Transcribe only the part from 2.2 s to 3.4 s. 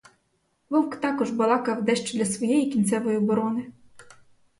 своєї кінцевої